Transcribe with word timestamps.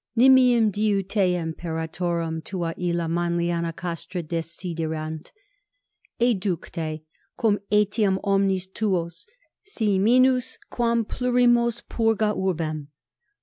Nimium 0.17 0.71
diu 0.71 1.03
te 1.03 1.35
imperatorem 1.35 2.43
tua 2.43 2.73
illa 2.75 3.07
Manliana 3.07 3.71
castra 3.71 4.23
desiderant. 4.23 5.31
Educ 6.19 6.71
tecum 6.71 7.59
etiam 7.71 8.19
omnes 8.23 8.65
tuos, 8.65 9.27
si 9.63 9.99
minus, 9.99 10.57
quam 10.71 11.03
plurimos; 11.03 11.83
purga 11.87 12.33
urbem. 12.35 12.87